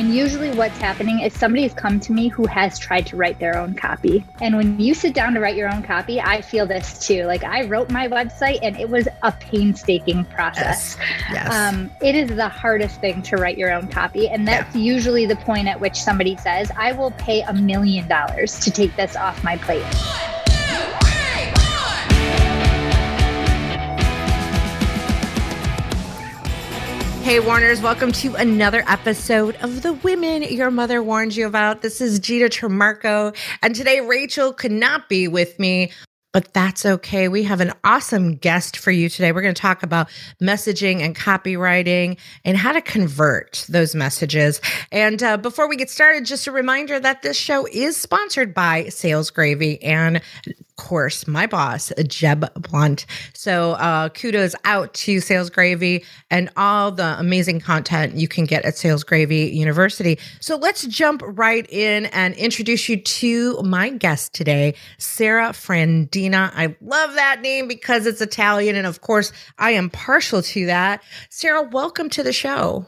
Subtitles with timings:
[0.00, 3.38] And usually, what's happening is somebody has come to me who has tried to write
[3.38, 4.24] their own copy.
[4.40, 7.24] And when you sit down to write your own copy, I feel this too.
[7.24, 10.96] Like, I wrote my website and it was a painstaking process.
[10.98, 11.32] Yes.
[11.34, 11.54] yes.
[11.54, 14.26] Um, it is the hardest thing to write your own copy.
[14.26, 14.80] And that's yeah.
[14.80, 18.96] usually the point at which somebody says, I will pay a million dollars to take
[18.96, 19.84] this off my plate.
[27.30, 31.80] Hey, Warners, welcome to another episode of The Women Your Mother Warned You About.
[31.80, 35.92] This is Gina Trimarco, and today Rachel could not be with me,
[36.32, 37.28] but that's okay.
[37.28, 39.30] We have an awesome guest for you today.
[39.30, 40.08] We're going to talk about
[40.42, 44.60] messaging and copywriting and how to convert those messages.
[44.90, 48.88] And uh, before we get started, just a reminder that this show is sponsored by
[48.88, 50.20] Sales Gravy and
[50.80, 53.04] course, my boss, Jeb Blunt.
[53.34, 58.64] So uh, kudos out to Sales Gravy and all the amazing content you can get
[58.64, 60.18] at Sales Gravy University.
[60.40, 66.50] So let's jump right in and introduce you to my guest today, Sarah Frandina.
[66.54, 68.74] I love that name because it's Italian.
[68.74, 71.02] And of course, I am partial to that.
[71.28, 72.86] Sarah, welcome to the show.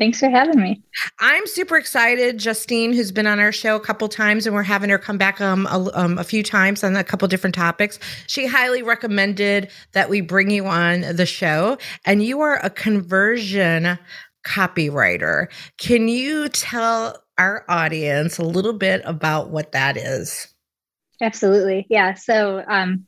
[0.00, 0.82] Thanks for having me.
[1.18, 2.38] I'm super excited.
[2.38, 5.42] Justine, who's been on our show a couple times, and we're having her come back
[5.42, 7.98] um, a, um, a few times on a couple different topics.
[8.26, 11.76] She highly recommended that we bring you on the show,
[12.06, 13.98] and you are a conversion
[14.42, 15.48] copywriter.
[15.76, 20.48] Can you tell our audience a little bit about what that is?
[21.20, 21.86] Absolutely.
[21.90, 22.14] Yeah.
[22.14, 23.06] So, um,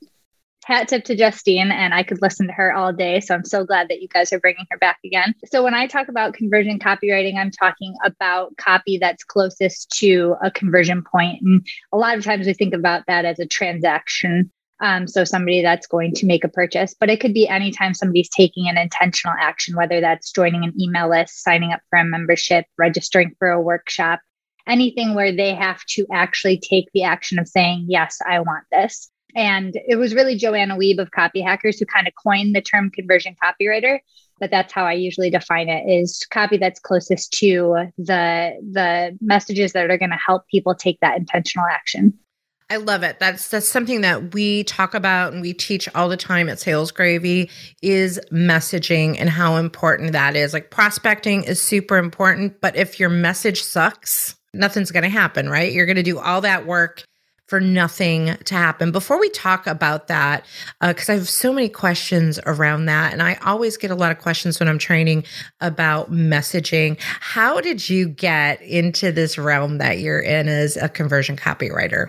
[0.64, 3.20] hat tip to Justine, and I could listen to her all day.
[3.20, 5.34] So I'm so glad that you guys are bringing her back again.
[5.46, 10.50] So when I talk about conversion copywriting, I'm talking about copy that's closest to a
[10.50, 11.42] conversion point.
[11.42, 14.50] And a lot of times we think about that as a transaction.
[14.80, 18.28] Um, so somebody that's going to make a purchase, but it could be anytime somebody's
[18.28, 22.66] taking an intentional action, whether that's joining an email list, signing up for a membership,
[22.76, 24.18] registering for a workshop,
[24.66, 29.11] anything where they have to actually take the action of saying, yes, I want this.
[29.34, 32.90] And it was really Joanna Wiebe of Copy Hackers who kind of coined the term
[32.90, 34.00] conversion copywriter.
[34.40, 39.72] But that's how I usually define it is copy that's closest to the the messages
[39.72, 42.18] that are going to help people take that intentional action.
[42.72, 43.18] I love it.
[43.20, 46.90] That's that's something that we talk about and we teach all the time at Sales
[46.90, 47.50] Gravy
[47.82, 50.54] is messaging and how important that is.
[50.54, 55.70] Like prospecting is super important, but if your message sucks, nothing's going to happen, right?
[55.70, 57.04] You're going to do all that work
[57.52, 58.92] for nothing to happen.
[58.92, 60.46] Before we talk about that,
[60.80, 64.10] because uh, I have so many questions around that, and I always get a lot
[64.10, 65.24] of questions when I'm training
[65.60, 66.98] about messaging.
[66.98, 72.06] How did you get into this realm that you're in as a conversion copywriter?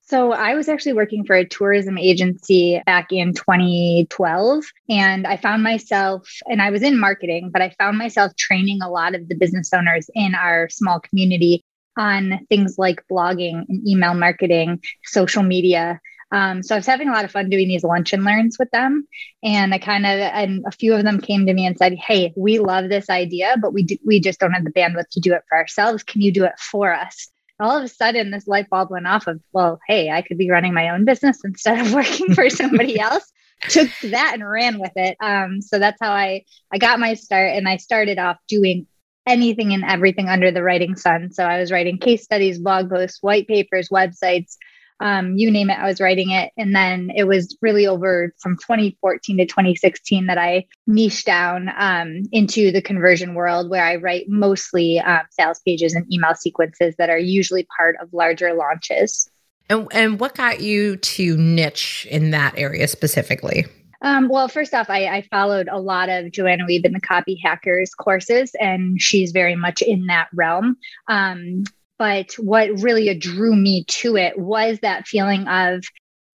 [0.00, 4.64] So, I was actually working for a tourism agency back in 2012.
[4.88, 8.88] And I found myself, and I was in marketing, but I found myself training a
[8.88, 11.62] lot of the business owners in our small community
[11.96, 16.00] on things like blogging and email marketing, social media.
[16.32, 18.70] Um, so I was having a lot of fun doing these lunch and learns with
[18.70, 19.06] them.
[19.42, 22.32] And I kind of, and a few of them came to me and said, Hey,
[22.36, 25.34] we love this idea, but we, do, we just don't have the bandwidth to do
[25.34, 26.02] it for ourselves.
[26.02, 27.30] Can you do it for us?
[27.58, 30.38] And all of a sudden, this light bulb went off of, well, hey, I could
[30.38, 33.32] be running my own business instead of working for somebody else.
[33.70, 35.16] Took that and ran with it.
[35.18, 38.86] Um, so that's how I I got my start, and I started off doing
[39.26, 41.32] anything and everything under the writing sun.
[41.32, 44.56] So I was writing case studies, blog posts, white papers, websites,
[45.00, 46.52] um, you name it, I was writing it.
[46.56, 52.22] And then it was really over from 2014 to 2016 that I niched down um,
[52.32, 57.10] into the conversion world where I write mostly um, sales pages and email sequences that
[57.10, 59.28] are usually part of larger launches.
[59.68, 63.66] And, and what got you to niche in that area specifically?
[64.02, 67.40] Um, well, first off, I, I, followed a lot of Joanna Wiebe in the Copy
[67.42, 70.76] Hackers courses, and she's very much in that realm.
[71.08, 71.64] Um,
[71.98, 75.82] but what really drew me to it was that feeling of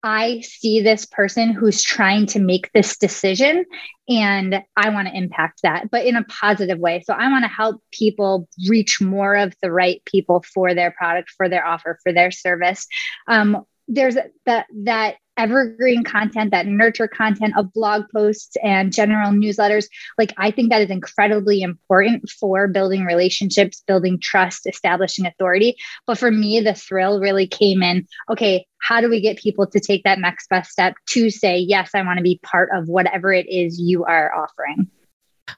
[0.02, 3.64] I see this person who's trying to make this decision
[4.08, 7.02] and I want to impact that, but in a positive way.
[7.04, 11.30] So I want to help people reach more of the right people for their product,
[11.36, 12.86] for their offer, for their service.
[13.26, 14.16] Um, there's
[14.46, 19.86] that that evergreen content, that nurture content of blog posts and general newsletters.
[20.16, 25.76] Like, I think that is incredibly important for building relationships, building trust, establishing authority.
[26.06, 29.80] But for me, the thrill really came in okay, how do we get people to
[29.80, 33.32] take that next best step to say, yes, I want to be part of whatever
[33.32, 34.90] it is you are offering?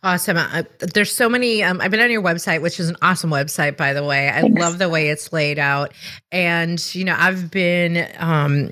[0.02, 0.37] Awesome.
[0.37, 1.62] Uh, there's so many.
[1.62, 4.29] Um, I've been on your website, which is an awesome website, by the way.
[4.29, 4.61] I Thanks.
[4.61, 5.93] love the way it's laid out.
[6.31, 8.70] And, you know, I've been, um,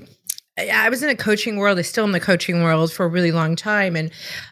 [0.57, 1.77] I was in a coaching world.
[1.77, 4.09] I still in the coaching world for a really long time, and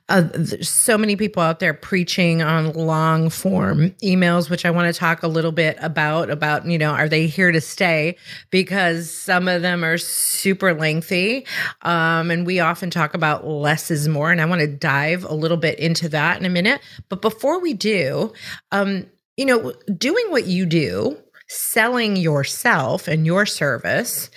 [0.08, 4.94] uh, there's so many people out there preaching on long form emails, which I want
[4.94, 6.30] to talk a little bit about.
[6.30, 8.18] About you know, are they here to stay?
[8.52, 11.46] Because some of them are super lengthy,
[11.82, 14.32] um, and we often talk about less is more.
[14.32, 16.82] And I want to dive a little bit into that in a minute.
[17.10, 18.32] But before we do,
[18.72, 21.18] um, you know, doing what you do,
[21.48, 24.30] selling yourself and your service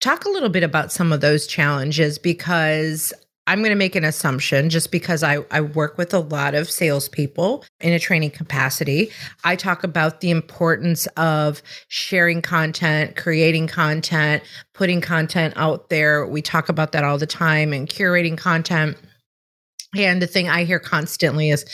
[0.00, 3.12] Talk a little bit about some of those challenges because
[3.48, 6.70] I'm going to make an assumption just because I, I work with a lot of
[6.70, 9.10] salespeople in a training capacity.
[9.42, 14.42] I talk about the importance of sharing content, creating content,
[14.74, 16.26] putting content out there.
[16.26, 18.98] We talk about that all the time and curating content.
[19.96, 21.64] And the thing I hear constantly is,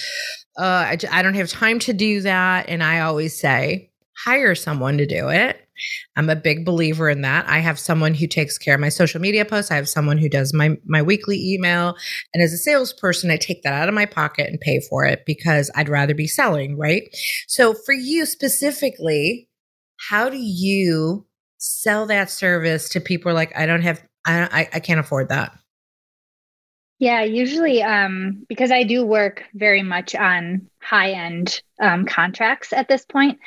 [0.56, 2.68] uh, I, I don't have time to do that.
[2.68, 5.63] And I always say, hire someone to do it
[6.16, 7.46] I'm a big believer in that.
[7.48, 9.70] I have someone who takes care of my social media posts.
[9.70, 11.96] I have someone who does my my weekly email.
[12.32, 15.24] And as a salesperson, I take that out of my pocket and pay for it
[15.26, 17.02] because I'd rather be selling, right?
[17.46, 19.48] So for you specifically,
[20.08, 21.26] how do you
[21.58, 25.52] sell that service to people like I don't have I I, can't afford that?
[26.98, 32.88] Yeah, usually um, because I do work very much on high end um, contracts at
[32.88, 33.38] this point.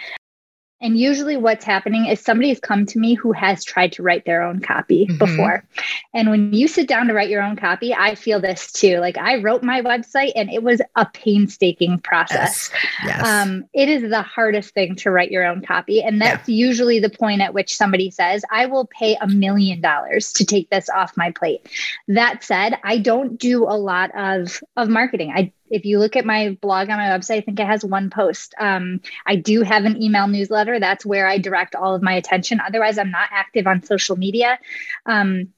[0.79, 4.43] And usually, what's happening is somebody's come to me who has tried to write their
[4.43, 5.17] own copy mm-hmm.
[5.17, 5.63] before.
[6.13, 8.99] And when you sit down to write your own copy, I feel this too.
[8.99, 12.69] Like I wrote my website and it was a painstaking process.
[13.03, 13.05] Yes.
[13.05, 13.27] yes.
[13.27, 16.03] Um, it is the hardest thing to write your own copy.
[16.03, 16.67] And that's yeah.
[16.67, 20.69] usually the point at which somebody says, I will pay a million dollars to take
[20.69, 21.67] this off my plate.
[22.07, 25.33] That said, I don't do a lot of, of marketing.
[25.35, 28.09] I if you look at my blog on my website, I think it has one
[28.09, 28.53] post.
[28.59, 30.79] Um, I do have an email newsletter.
[30.79, 32.59] That's where I direct all of my attention.
[32.59, 34.59] Otherwise, I'm not active on social media.
[35.05, 35.49] Um,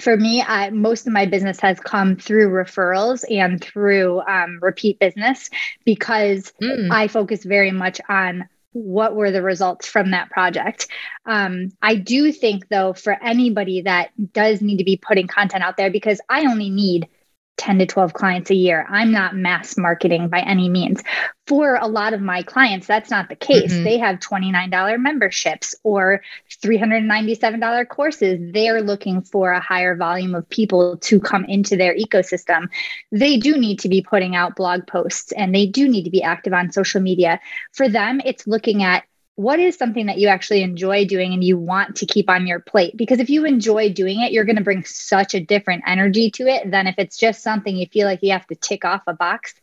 [0.00, 4.98] for me, I, most of my business has come through referrals and through um, repeat
[5.00, 5.50] business
[5.84, 6.90] because mm.
[6.90, 10.86] I focus very much on what were the results from that project.
[11.26, 15.76] Um, I do think, though, for anybody that does need to be putting content out
[15.76, 17.08] there, because I only need
[17.58, 18.86] 10 to 12 clients a year.
[18.88, 21.02] I'm not mass marketing by any means.
[21.46, 23.72] For a lot of my clients, that's not the case.
[23.72, 23.84] Mm-hmm.
[23.84, 26.22] They have $29 memberships or
[26.62, 28.52] $397 courses.
[28.52, 32.68] They're looking for a higher volume of people to come into their ecosystem.
[33.12, 36.22] They do need to be putting out blog posts and they do need to be
[36.22, 37.40] active on social media.
[37.72, 39.04] For them, it's looking at
[39.38, 42.58] what is something that you actually enjoy doing and you want to keep on your
[42.58, 42.96] plate?
[42.96, 46.48] Because if you enjoy doing it, you're going to bring such a different energy to
[46.48, 49.14] it than if it's just something you feel like you have to tick off a
[49.14, 49.54] box.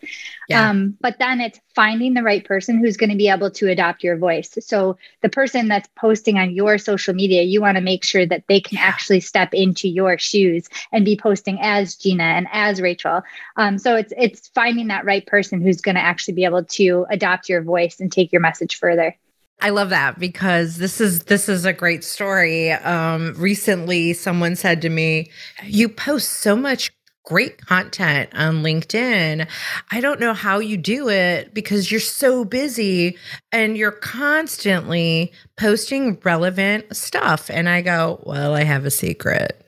[0.48, 0.69] Yeah.
[0.69, 4.01] Um, but then it's finding the right person who's going to be able to adopt
[4.01, 4.57] your voice.
[4.62, 8.45] So the person that's posting on your social media, you want to make sure that
[8.48, 13.24] they can actually step into your shoes and be posting as Gina and as Rachel.
[13.57, 17.06] Um, so it's it's finding that right person who's going to actually be able to
[17.10, 19.18] adopt your voice and take your message further.
[19.62, 22.72] I love that because this is this is a great story.
[22.72, 25.31] Um, recently, someone said to me,
[25.63, 26.92] "You post so much
[27.24, 29.48] great content on LinkedIn.
[29.92, 33.18] I don't know how you do it because you're so busy
[33.52, 39.66] and you're constantly posting relevant stuff." And I go, "Well, I have a secret.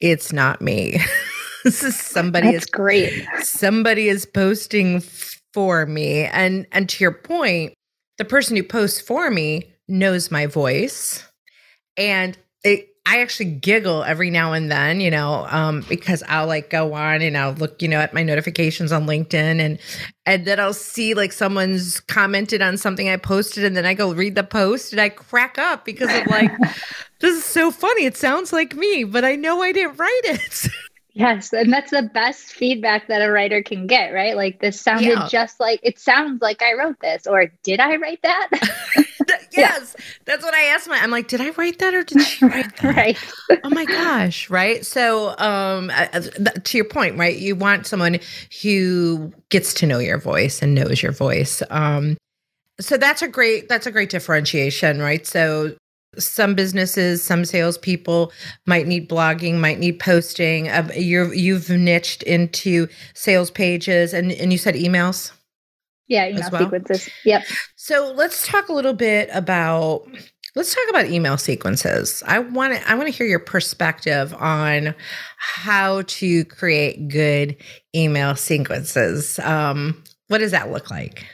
[0.00, 1.00] It's not me.
[1.64, 3.26] this is somebody That's is great.
[3.42, 5.00] Somebody is posting
[5.52, 7.74] for me." And and to your point
[8.18, 11.24] the person who posts for me knows my voice
[11.96, 16.68] and it, I actually giggle every now and then, you know, um, because I'll like
[16.68, 19.78] go on and I'll look, you know, at my notifications on LinkedIn and
[20.26, 24.12] and then I'll see like someone's commented on something I posted and then I go
[24.12, 26.52] read the post and I crack up because I'm like,
[27.20, 28.04] this is so funny.
[28.04, 30.68] It sounds like me, but I know I didn't write it.
[31.18, 34.36] Yes, and that's the best feedback that a writer can get, right?
[34.36, 35.26] Like this sounded yeah.
[35.28, 38.48] just like it sounds like I wrote this, or did I write that?
[39.50, 40.04] yes, yeah.
[40.26, 40.96] that's what I asked my.
[40.96, 42.94] I'm like, did I write that or did she write that?
[42.94, 43.18] right.
[43.64, 44.86] oh my gosh, right?
[44.86, 45.90] So, um,
[46.62, 47.36] to your point, right?
[47.36, 48.20] You want someone
[48.62, 51.64] who gets to know your voice and knows your voice.
[51.68, 52.16] Um,
[52.78, 55.26] so that's a great that's a great differentiation, right?
[55.26, 55.74] So
[56.18, 58.32] some businesses, some salespeople
[58.66, 60.68] might need blogging, might need posting.
[60.68, 65.32] Uh, you're you've niched into sales pages, and and you said emails.
[66.08, 66.62] Yeah, email well?
[66.62, 67.08] sequences.
[67.24, 67.44] Yep.
[67.76, 70.06] So let's talk a little bit about
[70.56, 72.22] let's talk about email sequences.
[72.26, 74.94] I want to I want to hear your perspective on
[75.38, 77.56] how to create good
[77.94, 79.38] email sequences.
[79.40, 81.26] Um, what does that look like?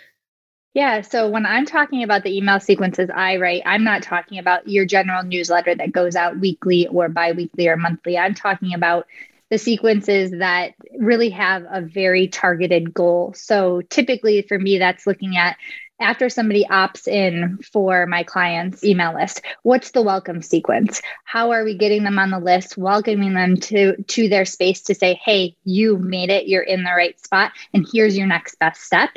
[0.75, 1.03] Yeah.
[1.03, 4.85] So when I'm talking about the email sequences I write, I'm not talking about your
[4.85, 8.19] general newsletter that goes out weekly or bi weekly or monthly.
[8.19, 9.07] I'm talking about
[9.51, 13.35] the sequences that really have a very targeted goal.
[13.37, 15.57] So typically for me, that's looking at
[16.01, 21.63] after somebody opts in for my client's email list what's the welcome sequence how are
[21.63, 25.55] we getting them on the list welcoming them to to their space to say hey
[25.63, 29.11] you made it you're in the right spot and here's your next best step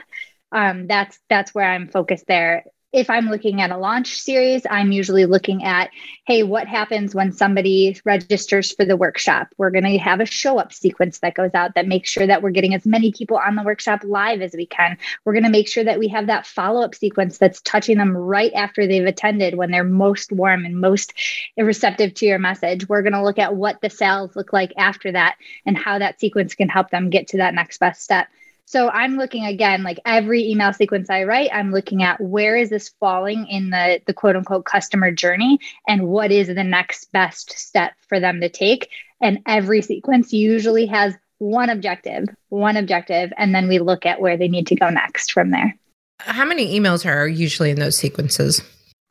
[0.52, 2.64] um, that's that's where i'm focused there
[2.94, 5.90] if I'm looking at a launch series, I'm usually looking at,
[6.26, 9.50] hey, what happens when somebody registers for the workshop?
[9.58, 12.42] We're going to have a show up sequence that goes out that makes sure that
[12.42, 14.98] we're getting as many people on the workshop live as we can.
[15.26, 18.16] We're going to make sure that we have that follow up sequence that's touching them
[18.16, 21.14] right after they've attended when they're most warm and most
[21.58, 22.88] receptive to your message.
[22.88, 25.36] We're going to look at what the sales look like after that
[25.66, 28.28] and how that sequence can help them get to that next best step.
[28.68, 32.70] So I'm looking again, like every email sequence I write, I'm looking at where is
[32.70, 37.58] this falling in the the quote unquote customer journey and what is the next best
[37.58, 38.90] step for them to take.
[39.22, 44.36] And every sequence usually has one objective, one objective, and then we look at where
[44.36, 45.74] they need to go next from there.
[46.20, 48.62] How many emails are usually in those sequences?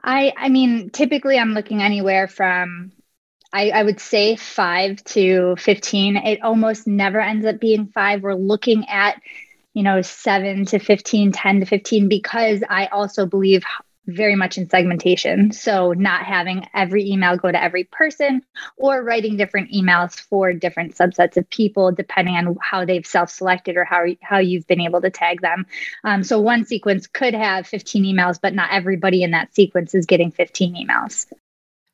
[0.04, 2.92] I I mean, typically I'm looking anywhere from
[3.54, 6.16] I, I, would say five to 15.
[6.16, 8.22] It almost never ends up being five.
[8.22, 9.22] We're looking at
[9.76, 13.62] you know, seven to 15, 10 to 15, because I also believe
[14.06, 15.52] very much in segmentation.
[15.52, 18.40] So, not having every email go to every person
[18.78, 23.76] or writing different emails for different subsets of people, depending on how they've self selected
[23.76, 25.66] or how, how you've been able to tag them.
[26.04, 30.06] Um, so, one sequence could have 15 emails, but not everybody in that sequence is
[30.06, 31.26] getting 15 emails.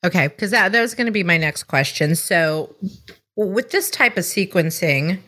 [0.04, 2.14] Okay, because that, that was going to be my next question.
[2.14, 2.76] So,
[3.34, 5.18] with this type of sequencing,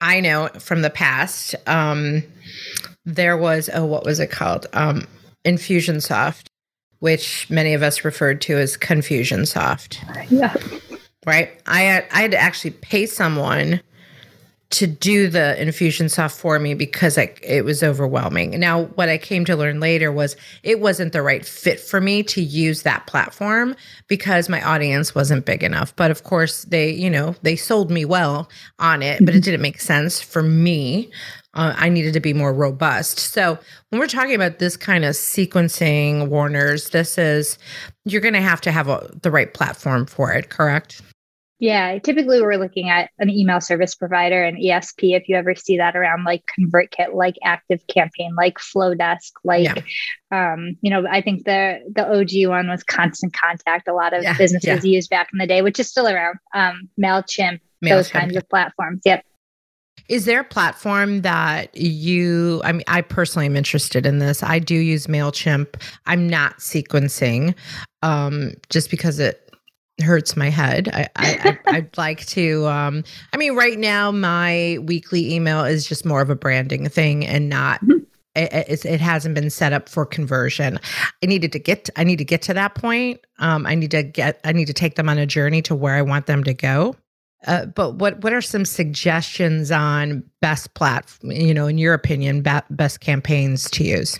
[0.00, 2.22] I know from the past, um,
[3.04, 4.66] there was, oh, what was it called?
[4.72, 5.06] Um,
[5.44, 6.46] Infusionsoft,
[7.00, 9.98] which many of us referred to as Confusionsoft.
[10.30, 10.54] Yeah.
[11.26, 11.50] Right.
[11.66, 13.80] I had, I had to actually pay someone
[14.70, 18.58] to do the infusion Infusionsoft for me because I, it was overwhelming.
[18.58, 22.22] Now, what I came to learn later was it wasn't the right fit for me
[22.24, 23.74] to use that platform
[24.08, 25.94] because my audience wasn't big enough.
[25.96, 28.48] But of course, they, you know, they sold me well
[28.78, 29.44] on it, but it mm-hmm.
[29.44, 31.10] didn't make sense for me.
[31.54, 33.18] Uh, I needed to be more robust.
[33.18, 33.58] So,
[33.88, 37.58] when we're talking about this kind of sequencing, Warner's, this is,
[38.04, 41.02] you're going to have to have a, the right platform for it, correct?
[41.60, 45.14] Yeah, typically we're looking at an email service provider, an ESP.
[45.14, 49.84] If you ever see that around, like ConvertKit, like Active Campaign, like Flodesk, like,
[50.30, 50.52] yeah.
[50.54, 53.88] um, you know, I think the the OG one was Constant Contact.
[53.88, 54.90] A lot of yeah, businesses yeah.
[54.90, 56.38] used back in the day, which is still around.
[56.54, 59.02] Um, Mailchimp, Mailchimp those kinds of platforms.
[59.04, 59.22] Yep.
[60.08, 64.42] Is there a platform that you, I mean, I personally am interested in this.
[64.42, 65.80] I do use MailChimp.
[66.06, 67.54] I'm not sequencing
[68.02, 69.49] um, just because it
[70.02, 70.88] hurts my head.
[70.92, 72.66] I, I, would like to.
[72.66, 77.26] Um, I mean, right now my weekly email is just more of a branding thing
[77.26, 77.80] and not.
[77.82, 77.98] Mm-hmm.
[78.36, 80.78] It, it, hasn't been set up for conversion.
[81.20, 81.90] I needed to get.
[81.96, 83.20] I need to get to that point.
[83.40, 84.40] Um, I need to get.
[84.44, 86.94] I need to take them on a journey to where I want them to go.
[87.46, 91.32] Uh, but what what are some suggestions on best platform?
[91.32, 94.18] You know, in your opinion, best campaigns to use?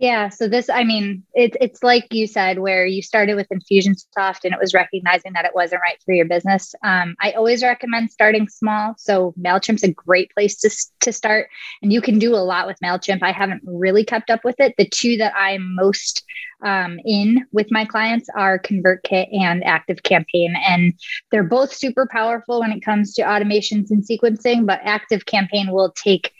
[0.00, 0.30] Yeah.
[0.30, 4.54] So this, I mean, it's it's like you said, where you started with Infusionsoft and
[4.54, 6.74] it was recognizing that it wasn't right for your business.
[6.82, 8.94] Um, I always recommend starting small.
[8.96, 10.70] So Mailchimp's a great place to
[11.02, 11.48] to start,
[11.82, 13.22] and you can do a lot with Mailchimp.
[13.22, 14.74] I haven't really kept up with it.
[14.78, 16.24] The two that I'm most
[16.64, 20.94] um, in with my clients are ConvertKit and ActiveCampaign, and
[21.30, 24.64] they're both super powerful when it comes to automations and sequencing.
[24.64, 26.32] But ActiveCampaign will take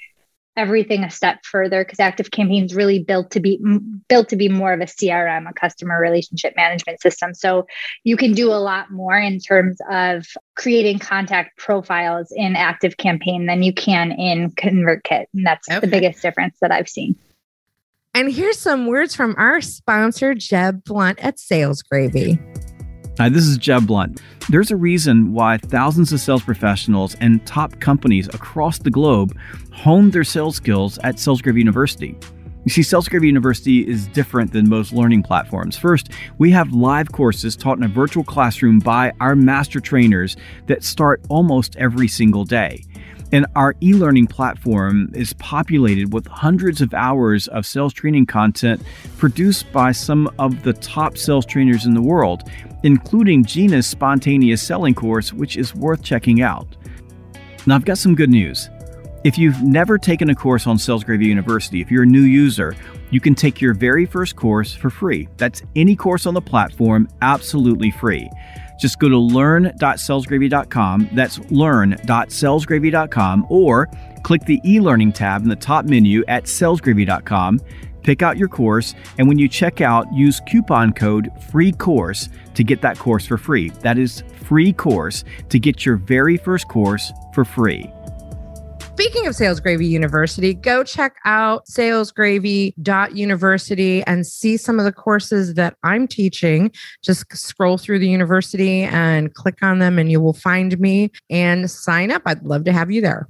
[0.57, 3.61] everything a step further because active campaigns really built to be
[4.09, 7.35] built to be more of a crm a customer relationship management system.
[7.35, 7.67] So
[8.05, 10.27] you can do a lot more in terms of
[10.57, 15.81] creating contact profiles in active campaign than you can in convertkit and that's okay.
[15.81, 17.17] the biggest difference that i've seen.
[18.13, 22.41] And here's some words from our sponsor jeb blunt at sales gravy
[23.21, 24.23] Hi, this is Jeb Blunt.
[24.49, 29.37] There's a reason why thousands of sales professionals and top companies across the globe
[29.73, 32.17] hone their sales skills at Sales Gravy University.
[32.65, 35.77] You see, Sales Gravy University is different than most learning platforms.
[35.77, 36.09] First,
[36.39, 41.21] we have live courses taught in a virtual classroom by our master trainers that start
[41.29, 42.83] almost every single day.
[43.33, 48.83] And our e learning platform is populated with hundreds of hours of sales training content
[49.19, 52.51] produced by some of the top sales trainers in the world,
[52.83, 56.67] including Gina's spontaneous selling course, which is worth checking out.
[57.67, 58.69] Now, I've got some good news.
[59.23, 62.75] If you've never taken a course on SalesGravy University, if you're a new user,
[63.11, 65.29] you can take your very first course for free.
[65.37, 68.31] That's any course on the platform, absolutely free.
[68.81, 71.11] Just go to learn.salesgravy.com.
[71.13, 73.89] That's learn.salesgravy.com or
[74.23, 77.61] click the e learning tab in the top menu at salesgravy.com.
[78.03, 82.65] Pick out your course, and when you check out, use coupon code FREE COURSE to
[82.65, 83.69] get that course for free.
[83.83, 87.93] That is free course to get your very first course for free.
[89.01, 95.55] Speaking of Sales Gravy University, go check out salesgravy.university and see some of the courses
[95.55, 96.71] that I'm teaching.
[97.03, 101.71] Just scroll through the university and click on them, and you will find me and
[101.71, 102.21] sign up.
[102.27, 103.27] I'd love to have you there.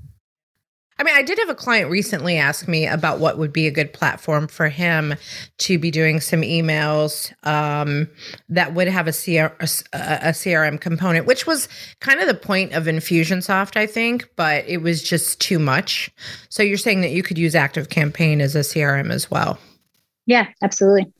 [1.00, 3.70] I mean, I did have a client recently ask me about what would be a
[3.70, 5.14] good platform for him
[5.56, 8.06] to be doing some emails um,
[8.50, 12.74] that would have a, CR, a, a, CRM component, which was kind of the point
[12.74, 16.10] of Infusionsoft, I think, but it was just too much.
[16.50, 19.58] So you're saying that you could use Active Campaign as a CRM as well?
[20.26, 21.10] Yeah, absolutely.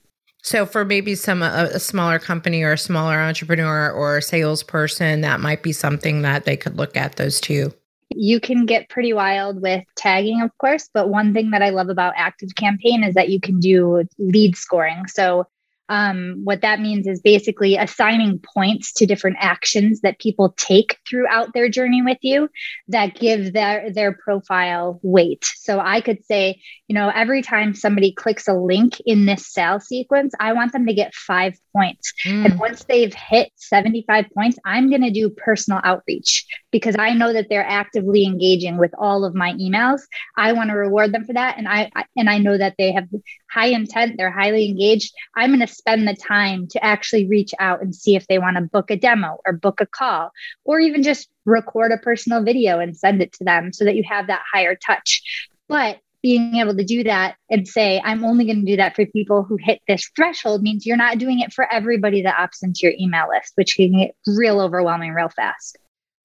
[0.43, 5.23] So for maybe some a, a, smaller company or a smaller entrepreneur or a salesperson,
[5.23, 7.73] that might be something that they could look at those two.
[8.15, 11.89] You can get pretty wild with tagging, of course, but one thing that I love
[11.89, 15.07] about Active Campaign is that you can do lead scoring.
[15.07, 15.47] So
[15.91, 21.53] um, what that means is basically assigning points to different actions that people take throughout
[21.53, 22.49] their journey with you
[22.89, 25.45] that give their their profile weight.
[25.57, 29.87] So I could say, you know, every time somebody clicks a link in this sales
[29.87, 32.13] sequence, I want them to get five points.
[32.25, 32.45] Mm.
[32.45, 37.33] And once they've hit 75 points, I'm going to do personal outreach because I know
[37.33, 40.03] that they're actively engaging with all of my emails.
[40.37, 41.59] I want to reward them for that.
[41.59, 43.09] And I, and I know that they have
[43.51, 45.13] high intent, they're highly engaged.
[45.35, 48.57] I'm going to spend the time to actually reach out and see if they want
[48.57, 50.31] to book a demo or book a call
[50.65, 54.05] or even just record a personal video and send it to them so that you
[54.09, 55.23] have that higher touch.
[55.69, 59.07] But being able to do that and say, I'm only going to do that for
[59.07, 62.81] people who hit this threshold means you're not doing it for everybody that opts into
[62.83, 65.79] your email list, which can get real overwhelming real fast.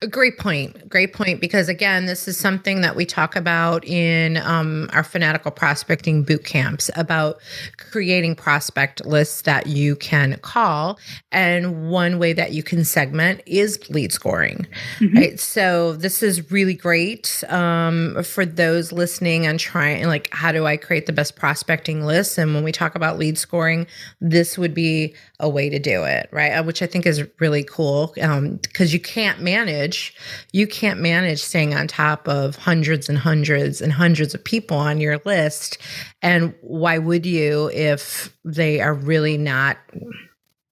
[0.06, 0.88] A great point.
[0.88, 1.42] Great point.
[1.42, 6.46] Because again, this is something that we talk about in um, our fanatical prospecting boot
[6.46, 7.40] camps about
[7.78, 11.00] creating prospect lists that you can call.
[11.32, 14.68] And one way that you can segment is lead scoring.
[15.00, 15.18] Mm-hmm.
[15.18, 15.40] Right.
[15.40, 20.77] So this is really great um, for those listening and trying, like, how do I
[20.77, 22.38] create the best prospecting list?
[22.38, 23.88] And when we talk about lead scoring,
[24.22, 26.30] this would be a way to do it.
[26.32, 26.52] Right.
[26.52, 30.14] Uh, which I think is really cool because um, you can't manage manage
[30.52, 35.00] you can't manage staying on top of hundreds and hundreds and hundreds of people on
[35.00, 35.78] your list
[36.22, 39.78] and why would you if they are really not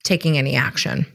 [0.04, 1.06] taking any action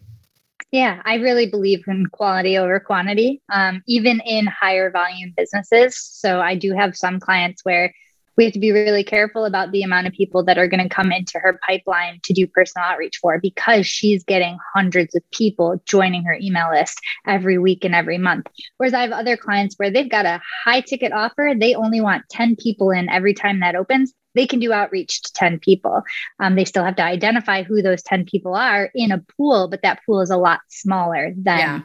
[0.71, 5.97] yeah, I really believe in quality over quantity, um, even in higher volume businesses.
[5.99, 7.95] So I do have some clients where
[8.39, 10.89] we have to be really careful about the amount of people that are going to
[10.89, 15.83] come into her pipeline to do personal outreach for because she's getting hundreds of people
[15.87, 18.47] joining her email list every week and every month.
[18.77, 22.29] Whereas I have other clients where they've got a high ticket offer, they only want
[22.31, 24.15] 10 people in every time that opens.
[24.37, 26.03] They can do outreach to 10 people.
[26.39, 29.83] Um, they still have to identify who those 10 people are in a pool, but
[29.83, 31.81] that pool is a lot smaller than, yeah.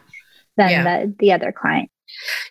[0.56, 0.84] than yeah.
[0.84, 1.90] The, the other client.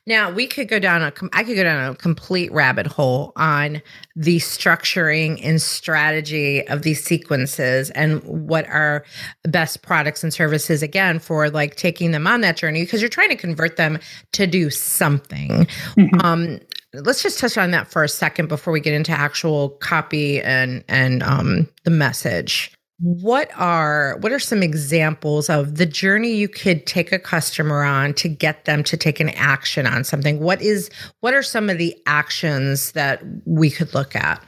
[0.07, 3.83] Now we could go down a I could go down a complete rabbit hole on
[4.17, 9.05] the structuring and strategy of these sequences and what are
[9.45, 13.31] best products and services again for like taking them on that journey because you're trying
[13.31, 13.99] to convert them
[14.33, 15.67] to do something.
[15.97, 16.21] Mm-hmm.
[16.21, 16.61] Um,
[16.95, 20.85] let's just touch on that for a second before we get into actual copy and
[20.89, 26.87] and um, the message what are what are some examples of the journey you could
[26.87, 30.89] take a customer on to get them to take an action on something what is
[31.19, 34.41] what are some of the actions that we could look at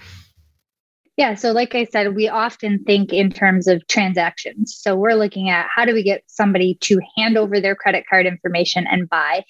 [1.17, 1.35] yeah.
[1.35, 4.77] So, like I said, we often think in terms of transactions.
[4.77, 8.27] So, we're looking at how do we get somebody to hand over their credit card
[8.27, 9.45] information and buy?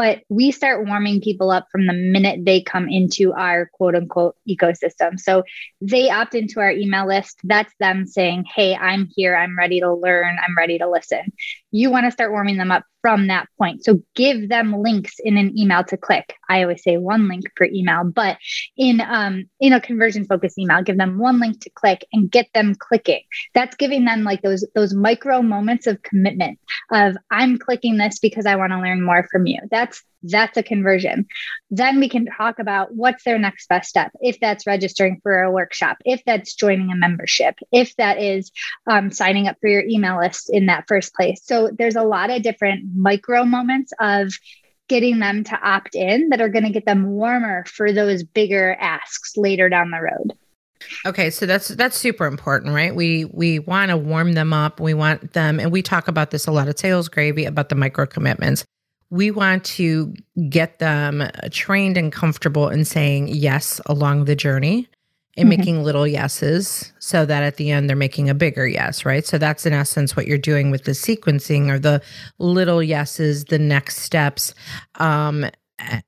[0.00, 4.34] But we start warming people up from the minute they come into our quote unquote
[4.48, 5.20] ecosystem.
[5.20, 5.42] So,
[5.82, 7.38] they opt into our email list.
[7.44, 9.36] That's them saying, Hey, I'm here.
[9.36, 10.38] I'm ready to learn.
[10.42, 11.34] I'm ready to listen.
[11.70, 13.84] You want to start warming them up from that point.
[13.84, 16.34] So give them links in an email to click.
[16.48, 18.38] I always say one link per email, but
[18.76, 22.48] in um, in a conversion focused email, give them one link to click and get
[22.54, 23.22] them clicking.
[23.54, 26.58] That's giving them like those those micro moments of commitment
[26.90, 29.60] of I'm clicking this because I want to learn more from you.
[29.70, 29.89] That's
[30.22, 31.26] that's a conversion.
[31.70, 34.12] Then we can talk about what's their next best step.
[34.20, 38.50] If that's registering for a workshop, if that's joining a membership, if that is
[38.86, 41.40] um, signing up for your email list in that first place.
[41.44, 44.32] So there's a lot of different micro moments of
[44.88, 48.76] getting them to opt in that are going to get them warmer for those bigger
[48.80, 50.36] asks later down the road.
[51.06, 52.94] Okay, so that's that's super important, right?
[52.94, 54.80] We we want to warm them up.
[54.80, 57.74] We want them and we talk about this a lot at Sales Gravy about the
[57.74, 58.64] micro commitments.
[59.10, 60.14] We want to
[60.48, 64.88] get them trained and comfortable in saying yes along the journey
[65.36, 65.58] and mm-hmm.
[65.58, 69.26] making little yeses so that at the end they're making a bigger yes, right?
[69.26, 72.02] So that's in essence what you're doing with the sequencing or the
[72.38, 74.54] little yeses, the next steps.
[74.96, 75.46] Um,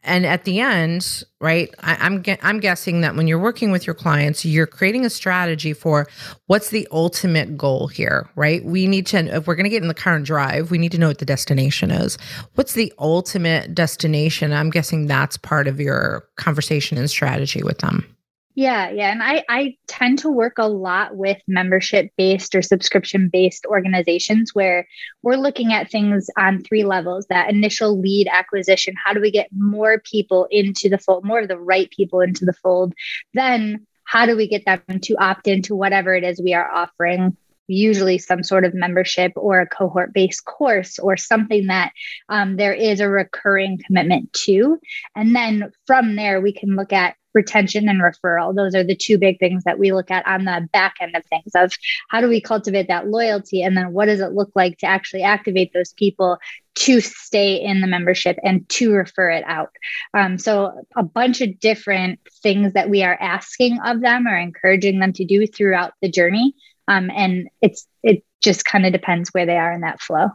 [0.03, 1.73] and at the end, right?
[1.81, 5.73] I, I'm I'm guessing that when you're working with your clients, you're creating a strategy
[5.73, 6.07] for
[6.47, 8.65] what's the ultimate goal here, right?
[8.65, 10.93] We need to if we're going to get in the car and drive, we need
[10.93, 12.19] to know what the destination is.
[12.55, 14.53] What's the ultimate destination?
[14.53, 18.07] I'm guessing that's part of your conversation and strategy with them.
[18.55, 19.11] Yeah, yeah.
[19.11, 24.55] And I, I tend to work a lot with membership based or subscription based organizations
[24.55, 24.87] where
[25.23, 28.95] we're looking at things on three levels that initial lead acquisition.
[29.03, 32.45] How do we get more people into the fold, more of the right people into
[32.45, 32.93] the fold?
[33.33, 37.35] Then, how do we get them to opt into whatever it is we are offering?
[37.69, 41.93] Usually, some sort of membership or a cohort based course or something that
[42.29, 44.79] um, there is a recurring commitment to.
[45.17, 48.55] And then from there, we can look at retention and referral.
[48.55, 51.25] Those are the two big things that we look at on the back end of
[51.27, 51.73] things of
[52.09, 55.23] how do we cultivate that loyalty and then what does it look like to actually
[55.23, 56.39] activate those people
[56.75, 59.71] to stay in the membership and to refer it out.
[60.15, 64.99] Um, so a bunch of different things that we are asking of them or encouraging
[64.99, 66.55] them to do throughout the journey.
[66.89, 70.31] Um, and it's it just kind of depends where they are in that flow.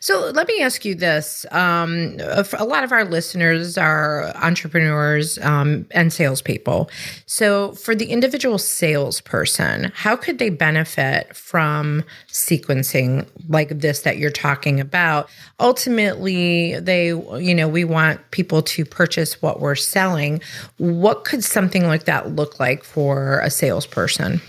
[0.00, 5.86] So let me ask you this: um, a lot of our listeners are entrepreneurs um,
[5.90, 6.90] and salespeople.
[7.26, 14.30] So, for the individual salesperson, how could they benefit from sequencing like this that you're
[14.30, 15.28] talking about?
[15.60, 20.40] Ultimately, they, you know, we want people to purchase what we're selling.
[20.78, 24.40] What could something like that look like for a salesperson?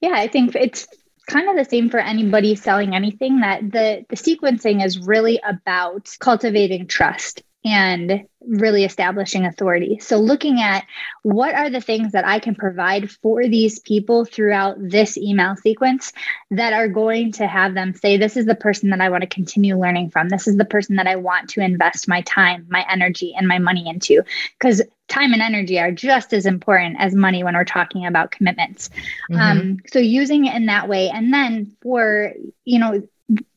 [0.00, 0.86] Yeah, I think it's
[1.28, 6.10] kind of the same for anybody selling anything that the the sequencing is really about
[6.18, 9.98] cultivating trust and really establishing authority.
[9.98, 10.86] So, looking at
[11.22, 16.12] what are the things that I can provide for these people throughout this email sequence
[16.50, 19.28] that are going to have them say, This is the person that I want to
[19.28, 20.28] continue learning from.
[20.28, 23.58] This is the person that I want to invest my time, my energy, and my
[23.58, 24.22] money into.
[24.58, 28.88] Because time and energy are just as important as money when we're talking about commitments.
[29.30, 29.36] Mm-hmm.
[29.36, 31.10] Um, so, using it in that way.
[31.10, 32.32] And then for,
[32.64, 33.02] you know,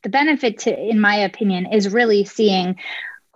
[0.01, 2.77] the benefit to, in my opinion, is really seeing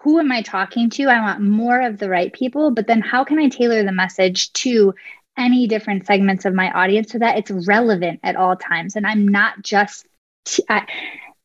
[0.06, 1.06] who am I talking to?
[1.06, 4.54] I want more of the right people, but then how can I tailor the message
[4.54, 4.94] to
[5.36, 8.96] any different segments of my audience so that it's relevant at all times?
[8.96, 10.06] And I'm not just,
[10.46, 10.86] t- I,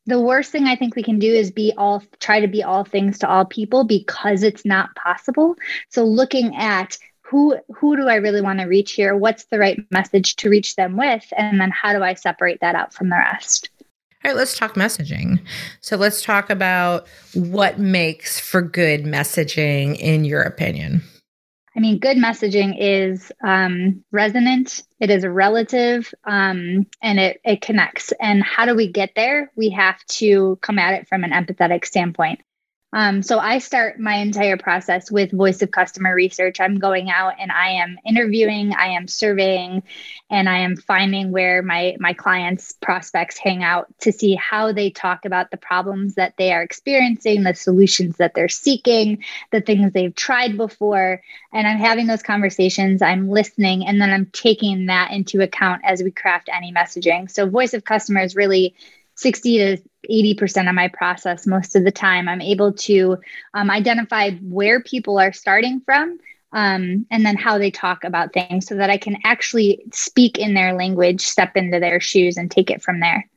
[0.05, 2.85] the worst thing I think we can do is be all, try to be all
[2.85, 5.57] things to all people because it's not possible.
[5.89, 9.17] So looking at who who do I really want to reach here?
[9.17, 11.25] What's the right message to reach them with?
[11.35, 13.71] And then how do I separate that out from the rest?
[14.23, 15.41] All right, let's talk messaging.
[15.81, 21.03] So let's talk about what makes for good messaging in your opinion.
[21.75, 28.13] I mean, good messaging is um, resonant, it is relative, um, and it, it connects.
[28.21, 29.51] And how do we get there?
[29.57, 32.41] We have to come at it from an empathetic standpoint.
[32.93, 36.59] Um, so I start my entire process with voice of customer research.
[36.59, 39.85] I'm going out and I am interviewing, I am surveying,
[40.29, 44.91] and I am finding where my my clients prospects hang out to see how they
[44.91, 49.93] talk about the problems that they are experiencing, the solutions that they're seeking, the things
[49.93, 51.23] they've tried before,
[51.53, 53.03] and I'm having those conversations.
[53.03, 57.31] I'm listening, and then I'm taking that into account as we craft any messaging.
[57.31, 58.75] So voice of customer is really
[59.21, 62.29] 60 to 80% of my process most of the time.
[62.29, 63.19] I'm able to
[63.55, 66.19] um, identify where people are starting from
[66.53, 70.55] um, and then how they talk about things so that I can actually speak in
[70.55, 73.29] their language, step into their shoes, and take it from there.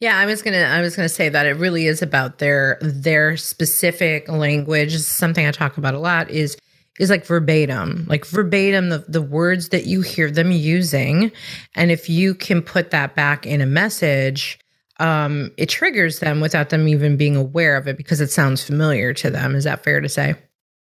[0.00, 3.36] Yeah, I was gonna I was gonna say that it really is about their their
[3.36, 4.96] specific language.
[4.96, 6.56] Something I talk about a lot is
[6.98, 11.30] is like verbatim, like verbatim the, the words that you hear them using.
[11.74, 14.58] And if you can put that back in a message,
[14.98, 19.12] um, it triggers them without them even being aware of it because it sounds familiar
[19.14, 19.54] to them.
[19.54, 20.34] Is that fair to say?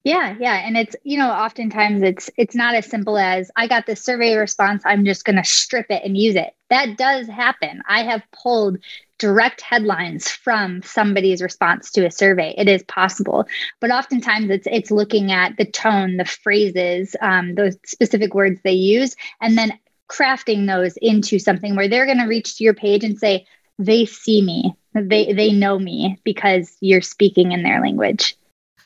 [0.04, 3.86] Yeah, yeah, and it's you know oftentimes it's it's not as simple as I got
[3.86, 4.82] this survey response.
[4.86, 6.54] I'm just going to strip it and use it.
[6.70, 7.82] That does happen.
[7.88, 8.78] I have pulled
[9.18, 12.54] direct headlines from somebody's response to a survey.
[12.56, 13.44] It is possible,
[13.80, 18.72] but oftentimes it's it's looking at the tone, the phrases, um, those specific words they
[18.72, 23.04] use, and then crafting those into something where they're going to reach to your page
[23.04, 23.46] and say,
[23.78, 28.36] they see me they they know me because you're speaking in their language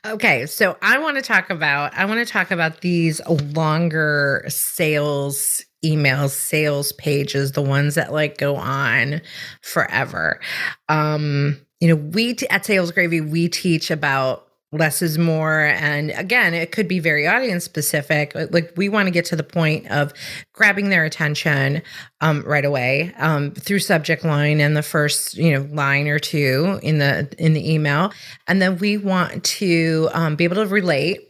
[0.05, 5.65] Okay, so I want to talk about I want to talk about these longer sales
[5.85, 9.21] emails, sales pages, the ones that like go on
[9.61, 10.41] forever.
[10.89, 16.11] Um, you know, we t- at Sales Gravy we teach about less is more and
[16.13, 19.89] again it could be very audience specific like we want to get to the point
[19.91, 20.13] of
[20.53, 21.83] grabbing their attention
[22.23, 26.81] um, right away um, through subject line and the first you know line or two
[26.83, 28.11] in the in the email
[28.49, 31.21] and then we want to um, be able to relate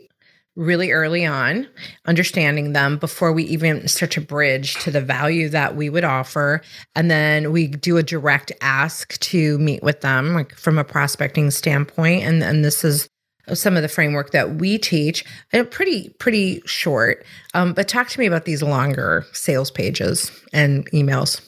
[0.54, 1.66] really early on,
[2.04, 6.60] understanding them before we even start to bridge to the value that we would offer.
[6.94, 11.50] And then we do a direct ask to meet with them, like from a prospecting
[11.50, 12.24] standpoint.
[12.24, 13.08] And, and this is
[13.54, 17.24] some of the framework that we teach and pretty pretty short
[17.54, 21.40] um, but talk to me about these longer sales pages and emails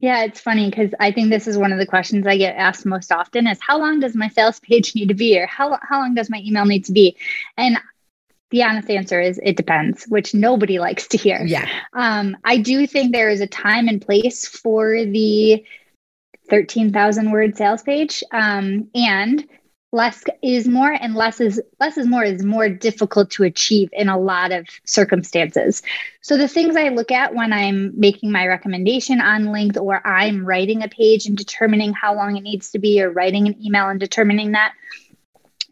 [0.00, 2.86] yeah it's funny because i think this is one of the questions i get asked
[2.86, 6.00] most often is how long does my sales page need to be or how, how
[6.00, 7.16] long does my email need to be
[7.56, 7.78] and
[8.50, 11.42] the honest answer is it depends, which nobody likes to hear.
[11.44, 11.68] Yeah.
[11.92, 15.64] Um, I do think there is a time and place for the
[16.48, 18.22] 13,000 word sales page.
[18.32, 19.46] Um, and
[19.96, 24.10] less is more and less is less is more is more difficult to achieve in
[24.10, 25.82] a lot of circumstances.
[26.20, 30.44] So the things i look at when i'm making my recommendation on length or i'm
[30.44, 33.88] writing a page and determining how long it needs to be or writing an email
[33.88, 34.74] and determining that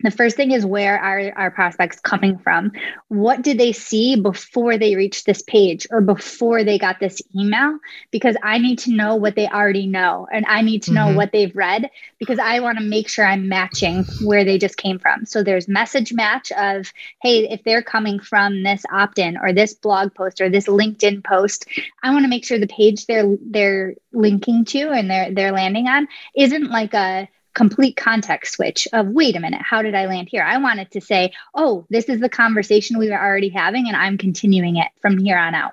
[0.05, 2.73] the first thing is where are our prospects coming from?
[3.09, 7.79] What did they see before they reached this page or before they got this email?
[8.11, 11.17] Because I need to know what they already know and I need to know mm-hmm.
[11.17, 14.99] what they've read because I want to make sure I'm matching where they just came
[14.99, 15.25] from.
[15.25, 20.15] So there's message match of, hey, if they're coming from this opt-in or this blog
[20.15, 21.67] post or this LinkedIn post,
[22.03, 25.89] I want to make sure the page they're they're linking to and they're they're landing
[25.89, 30.29] on isn't like a complete context switch of wait a minute how did i land
[30.29, 30.43] here?
[30.43, 34.19] I wanted to say oh this is the conversation we were already having and i'm
[34.19, 35.73] continuing it from here on out.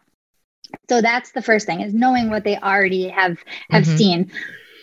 [0.90, 3.40] So that's the first thing is knowing what they already have
[3.70, 3.98] have mm-hmm.
[3.98, 4.32] seen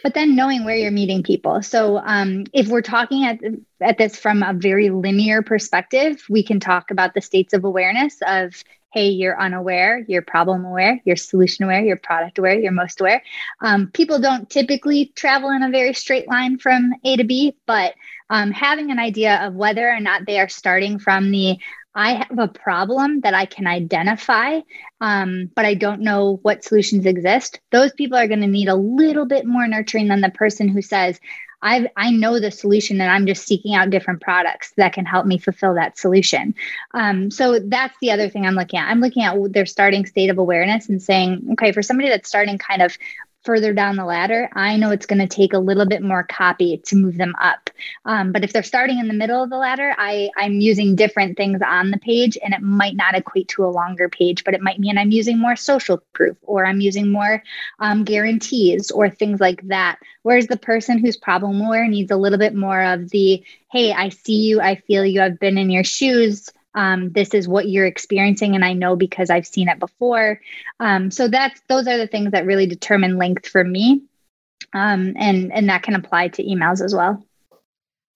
[0.05, 1.61] but then knowing where you're meeting people.
[1.61, 3.41] So um, if we're talking at,
[3.81, 8.17] at this from a very linear perspective we can talk about the states of awareness
[8.27, 13.01] of hey, you're unaware, you're problem aware, you're solution aware, you're product aware, you're most
[13.01, 13.23] aware.
[13.61, 17.95] Um, people don't typically travel in a very straight line from A to B, but
[18.31, 21.59] um, having an idea of whether or not they are starting from the
[21.99, 24.61] I have a problem that I can identify,
[25.01, 27.59] um, but I don't know what solutions exist.
[27.73, 30.81] Those people are going to need a little bit more nurturing than the person who
[30.81, 31.19] says,
[31.61, 35.27] I I know the solution and I'm just seeking out different products that can help
[35.27, 36.55] me fulfill that solution.
[36.95, 38.89] Um, so that's the other thing I'm looking at.
[38.89, 42.59] I'm looking at their starting state of awareness and saying, okay, for somebody that's starting
[42.59, 42.97] kind of
[43.45, 46.79] further down the ladder, I know it's going to take a little bit more copy
[46.87, 47.71] to move them up.
[48.05, 51.37] Um, but if they're starting in the middle of the ladder, I, I'm using different
[51.37, 54.61] things on the page and it might not equate to a longer page, but it
[54.61, 57.43] might mean I'm using more social proof or I'm using more
[57.79, 59.99] um, guarantees or things like that.
[60.23, 64.11] Whereas the person who's problem aware needs a little bit more of the, hey, I
[64.11, 67.87] see you, I feel you, I've been in your shoes um, this is what you're
[67.87, 70.41] experiencing and i know because i've seen it before.
[70.81, 74.03] Um, so that's those are the things that really determine length for me.
[74.73, 77.25] Um, and and that can apply to emails as well.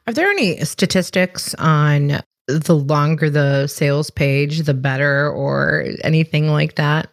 [0.07, 6.77] Are there any statistics on the longer the sales page the better or anything like
[6.77, 7.09] that?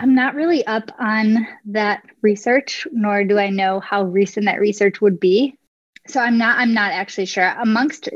[0.00, 5.00] I'm not really up on that research nor do i know how recent that research
[5.00, 5.56] would be.
[6.06, 7.54] So i'm not i'm not actually sure.
[7.60, 8.08] Amongst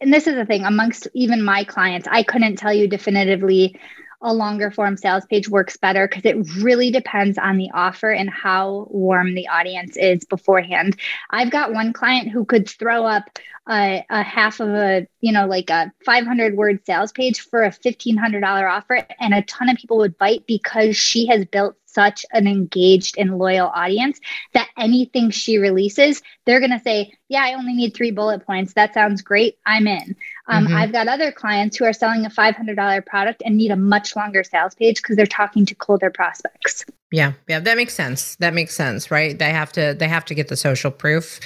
[0.00, 3.78] and this is the thing amongst even my clients, I couldn't tell you definitively
[4.22, 8.30] a longer form sales page works better because it really depends on the offer and
[8.30, 10.96] how warm the audience is beforehand.
[11.30, 13.24] I've got one client who could throw up
[13.68, 17.70] a, a half of a, you know, like a 500 word sales page for a
[17.70, 22.46] $1,500 offer, and a ton of people would bite because she has built such an
[22.46, 24.20] engaged and loyal audience
[24.54, 28.74] that anything she releases, they're going to say, Yeah, I only need three bullet points.
[28.74, 29.58] That sounds great.
[29.66, 30.16] I'm in.
[30.46, 30.74] Um, mm-hmm.
[30.74, 34.42] I've got other clients who are selling a $500 product and need a much longer
[34.44, 36.84] sales page because they're talking to colder prospects.
[37.14, 38.36] Yeah, yeah, that makes sense.
[38.36, 39.38] That makes sense, right?
[39.38, 41.40] They have to they have to get the social proof.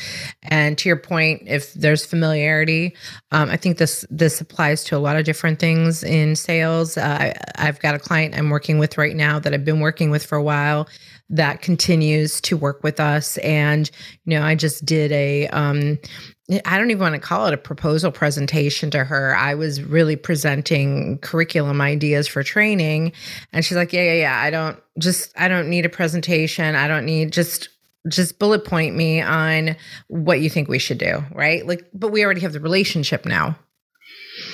[0.45, 2.95] And to your point, if there's familiarity,
[3.33, 6.97] um, I think this this applies to a lot of different things in sales.
[6.97, 10.11] Uh, I, I've got a client I'm working with right now that I've been working
[10.11, 10.89] with for a while
[11.29, 13.91] that continues to work with us, and
[14.25, 15.99] you know, I just did a um,
[16.65, 19.35] I don't even want to call it a proposal presentation to her.
[19.35, 23.13] I was really presenting curriculum ideas for training.
[23.53, 24.41] And she's like, Yeah, yeah, yeah.
[24.41, 26.77] I don't just, I don't need a presentation.
[26.77, 27.69] I don't need just,
[28.09, 29.75] just bullet point me on
[30.07, 31.25] what you think we should do.
[31.33, 31.67] Right.
[31.67, 33.59] Like, but we already have the relationship now.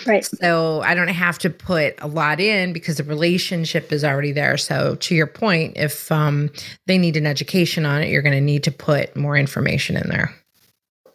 [0.06, 0.24] Right.
[0.24, 4.56] So I don't have to put a lot in because the relationship is already there.
[4.56, 6.50] So to your point, if um,
[6.86, 10.08] they need an education on it, you're going to need to put more information in
[10.08, 10.34] there.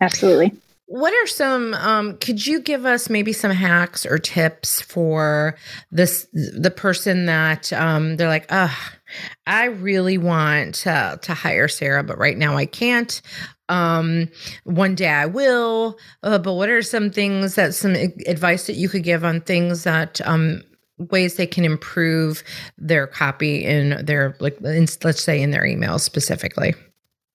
[0.02, 0.54] Absolutely.
[0.90, 5.58] What are some um could you give us maybe some hacks or tips for
[5.92, 8.70] this the person that um they're like, "Uh,
[9.46, 13.22] I really want to to hire Sarah, but right now I can't.
[13.70, 14.30] Um
[14.64, 18.90] one day I will." Uh, but what are some things that some advice that you
[18.90, 20.64] could give on things that um
[20.98, 22.44] ways they can improve
[22.78, 26.74] their copy in their like in, let's say in their emails specifically?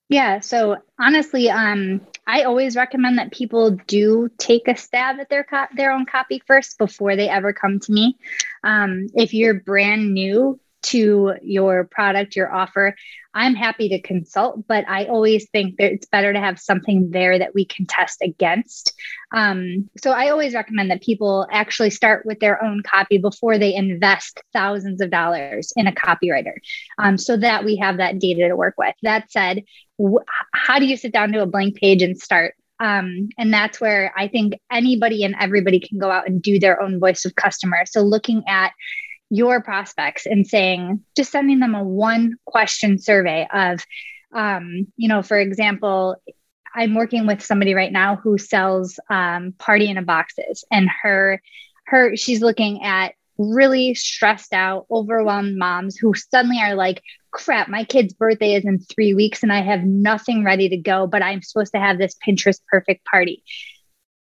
[0.08, 0.40] Yeah.
[0.40, 5.66] So honestly, um, I always recommend that people do take a stab at their co-
[5.74, 8.18] their own copy first before they ever come to me.
[8.62, 12.94] Um, if you're brand new to your product, your offer,
[13.34, 17.38] I'm happy to consult, but I always think that it's better to have something there
[17.38, 18.92] that we can test against.
[19.34, 23.74] Um, so I always recommend that people actually start with their own copy before they
[23.74, 26.54] invest thousands of dollars in a copywriter
[26.98, 28.94] um, so that we have that data to work with.
[29.02, 29.64] That said,
[30.00, 32.54] wh- how do you sit down to a blank page and start?
[32.80, 36.82] Um, and that's where I think anybody and everybody can go out and do their
[36.82, 37.84] own voice of customer.
[37.86, 38.72] So looking at
[39.32, 43.82] your prospects and saying, just sending them a one question survey of,
[44.34, 46.16] um, you know, for example,
[46.74, 51.40] I'm working with somebody right now who sells um, party in a boxes, and her,
[51.86, 57.84] her, she's looking at really stressed out, overwhelmed moms who suddenly are like, crap, my
[57.84, 61.40] kid's birthday is in three weeks and I have nothing ready to go, but I'm
[61.40, 63.42] supposed to have this Pinterest perfect party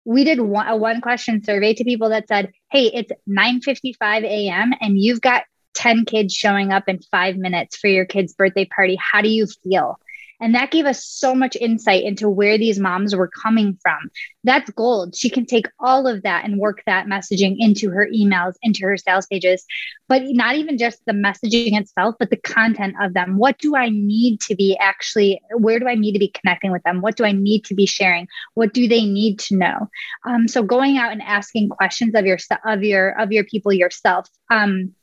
[0.09, 4.73] we did one, a one question survey to people that said, "Hey, it's 9:55 a.m.
[4.81, 5.43] and you've got
[5.75, 8.97] 10 kids showing up in 5 minutes for your kid's birthday party.
[8.99, 9.99] How do you feel?"
[10.39, 14.09] And that gave us so much insight into where these moms were coming from.
[14.43, 15.15] That's gold.
[15.15, 18.97] She can take all of that and work that messaging into her emails, into her
[18.97, 19.65] sales pages,
[20.07, 23.37] but not even just the messaging itself, but the content of them.
[23.37, 26.83] What do I need to be actually, where do I need to be connecting with
[26.83, 27.01] them?
[27.01, 28.27] What do I need to be sharing?
[28.53, 29.89] What do they need to know?
[30.25, 34.29] Um, so going out and asking questions of your, of your, of your people yourself.
[34.49, 34.95] Um,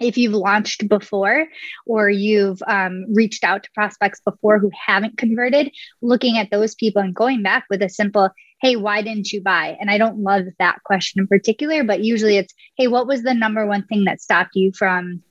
[0.00, 1.46] if you've launched before
[1.86, 5.70] or you've um, reached out to prospects before who haven't converted,
[6.02, 8.30] looking at those people and going back with a simple,
[8.60, 9.76] hey, why didn't you buy?
[9.80, 13.34] And I don't love that question in particular, but usually it's, hey, what was the
[13.34, 15.22] number one thing that stopped you from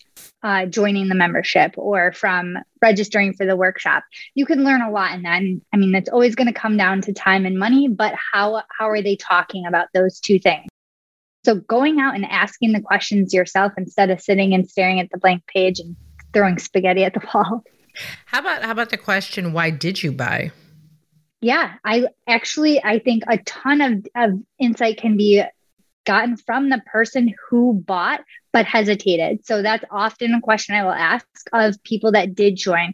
[0.44, 4.04] uh, joining the membership or from registering for the workshop?
[4.36, 5.42] You can learn a lot in that.
[5.42, 8.62] And I mean, it's always going to come down to time and money, but how,
[8.78, 10.68] how are they talking about those two things?
[11.46, 15.18] So going out and asking the questions yourself instead of sitting and staring at the
[15.18, 15.96] blank page and
[16.34, 17.64] throwing spaghetti at the wall.
[18.26, 20.52] How about how about the question why did you buy?
[21.42, 25.44] Yeah, I actually I think a ton of, of insight can be
[26.06, 29.46] gotten from the person who bought but hesitated.
[29.46, 32.94] So that's often a question I will ask of people that did join.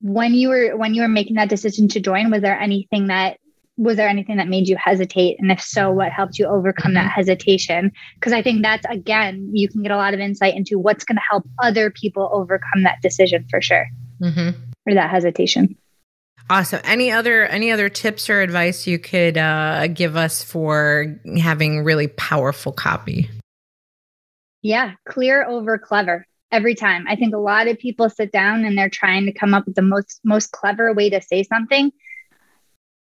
[0.00, 3.38] When you were when you were making that decision to join, was there anything that
[3.80, 5.40] was there anything that made you hesitate?
[5.40, 7.14] And if so what helped you overcome that mm-hmm.
[7.14, 7.92] hesitation?
[8.14, 11.16] Because i think that's again you can get a lot of insight into what's going
[11.16, 13.86] to help other people overcome that decision for sure.
[14.22, 14.50] Mm-hmm.
[14.86, 15.78] or that hesitation.
[16.50, 16.80] Awesome.
[16.84, 22.08] Any other any other tips or advice you could uh, give us for having really
[22.08, 23.30] powerful copy?
[24.60, 27.06] Yeah clear over clever every time.
[27.08, 29.74] I think a lot of people sit down and they're trying to come up with
[29.74, 31.92] the most most clever way to say something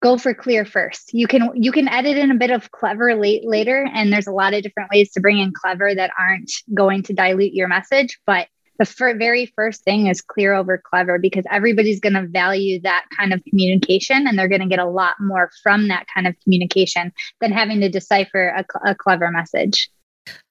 [0.01, 1.13] go for clear first.
[1.13, 4.33] You can you can edit in a bit of clever late later, and there's a
[4.33, 8.19] lot of different ways to bring in clever that aren't going to dilute your message.
[8.27, 12.81] But the fir- very first thing is clear over clever because everybody's going to value
[12.81, 16.27] that kind of communication, and they're going to get a lot more from that kind
[16.27, 19.91] of communication than having to decipher a, cl- a clever message.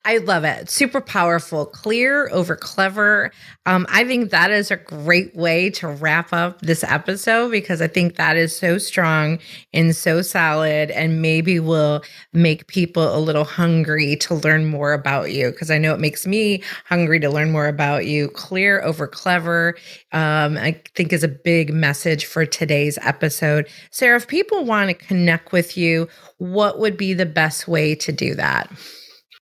[0.05, 0.69] I love it.
[0.69, 3.31] Super powerful, clear over clever.
[3.65, 7.87] Um, I think that is a great way to wrap up this episode because I
[7.87, 9.39] think that is so strong
[9.71, 12.01] and so solid, and maybe will
[12.33, 15.51] make people a little hungry to learn more about you.
[15.51, 18.29] Because I know it makes me hungry to learn more about you.
[18.29, 19.75] Clear over clever,
[20.13, 23.67] um, I think, is a big message for today's episode.
[23.91, 28.11] Sarah, if people want to connect with you, what would be the best way to
[28.11, 28.71] do that?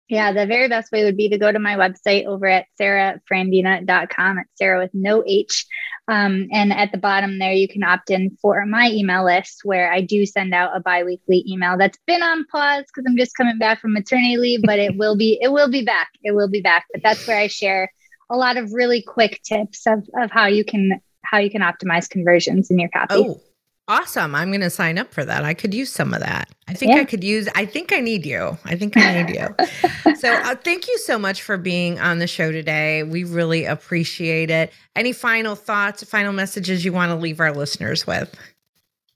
[0.09, 4.39] Yeah, the very best way would be to go to my website over at sarahfrandina.com.
[4.39, 5.67] It's Sarah with no H.
[6.07, 9.93] Um, and at the bottom there, you can opt in for my email list where
[9.93, 13.59] I do send out a biweekly email that's been on pause because I'm just coming
[13.59, 16.11] back from maternity leave, but it will be, it will be back.
[16.23, 16.87] It will be back.
[16.93, 17.91] But that's where I share
[18.31, 22.09] a lot of really quick tips of, of how you can, how you can optimize
[22.09, 23.15] conversions in your copy.
[23.15, 23.41] Oh,
[23.89, 24.35] awesome.
[24.35, 25.45] I'm going to sign up for that.
[25.45, 26.49] I could use some of that.
[26.69, 27.01] I think yeah.
[27.01, 28.59] I could use, I think I need you.
[28.65, 30.15] I think I need you.
[30.17, 33.03] so uh, thank you so much for being on the show today.
[33.03, 34.73] We really appreciate it.
[34.97, 38.35] Any final thoughts, final messages you want to leave our listeners with?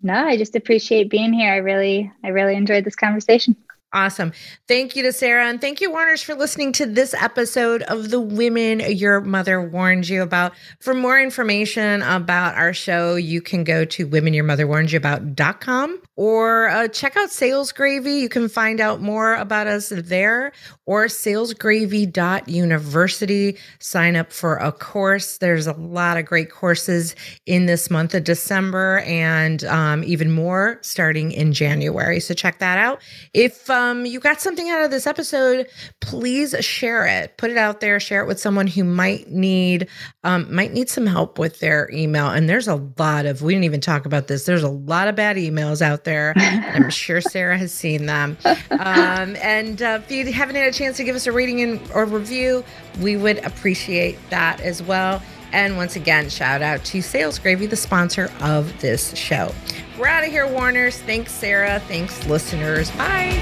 [0.02, 1.52] No, I just appreciate being here.
[1.52, 3.56] I really, I really enjoyed this conversation.
[3.92, 4.32] Awesome.
[4.68, 5.46] Thank you to Sarah.
[5.46, 10.08] And thank you, Warners, for listening to this episode of The Women Your Mother Warned
[10.08, 10.52] You About.
[10.78, 17.30] For more information about our show, you can go to womenyourmotherwarnedyouabout.com or uh, check out
[17.30, 18.12] Sales Gravy.
[18.12, 20.52] You can find out more about us there
[20.84, 23.56] or salesgravy.university.
[23.78, 25.38] Sign up for a course.
[25.38, 27.16] There's a lot of great courses
[27.46, 32.20] in this month of December and um, even more starting in January.
[32.20, 33.00] So check that out.
[33.32, 35.68] If um, you got something out of this episode,
[36.02, 37.38] please share it.
[37.38, 37.98] Put it out there.
[37.98, 39.88] Share it with someone who might need
[40.24, 42.28] um, might need some help with their email.
[42.28, 44.44] And there's a lot of we didn't even talk about this.
[44.44, 46.34] There's a lot of bad emails out there there.
[46.36, 48.36] I'm sure Sarah has seen them.
[48.44, 51.80] Um, and uh, if you haven't had a chance to give us a rating and,
[51.94, 52.64] or review,
[53.00, 55.22] we would appreciate that as well.
[55.52, 59.52] And once again, shout out to Sales Gravy, the sponsor of this show.
[59.98, 60.98] We're out of here, Warners.
[60.98, 61.80] Thanks, Sarah.
[61.88, 62.90] Thanks, listeners.
[62.92, 63.36] Bye.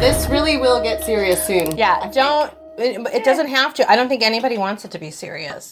[0.00, 1.76] This really will get serious soon.
[1.76, 2.52] Yeah, I don't.
[2.76, 3.90] It, it doesn't have to.
[3.90, 5.70] I don't think anybody wants it to be serious.